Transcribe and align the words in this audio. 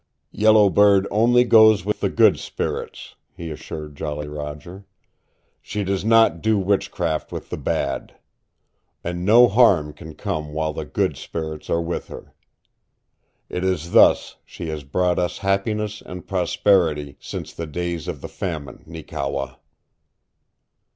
"Yellow 0.31 0.71
Bird 0.71 1.07
only 1.11 1.43
goes 1.43 1.85
with 1.85 1.99
the 1.99 2.09
good 2.09 2.39
spirits," 2.39 3.13
he 3.37 3.51
assured 3.51 3.95
Jolly 3.95 4.27
Roger. 4.27 4.87
"She 5.61 5.83
does 5.83 6.03
not 6.03 6.41
do 6.41 6.57
witchcraft 6.57 7.31
with 7.31 7.51
the 7.51 7.57
bad. 7.57 8.15
And 9.03 9.23
no 9.23 9.47
harm 9.47 9.93
can 9.93 10.15
come 10.15 10.53
while 10.53 10.73
the 10.73 10.85
good 10.85 11.17
spirits 11.17 11.69
are 11.69 11.83
with 11.83 12.07
her. 12.07 12.33
It 13.47 13.63
is 13.63 13.91
thus 13.91 14.37
she 14.43 14.69
has 14.69 14.83
brought 14.83 15.19
us 15.19 15.37
happiness 15.45 16.01
and 16.03 16.25
prosperity 16.25 17.15
since 17.19 17.53
the 17.53 17.67
days 17.67 18.07
of 18.07 18.21
the 18.21 18.27
famine, 18.27 18.83
Neekewa!" 18.87 19.57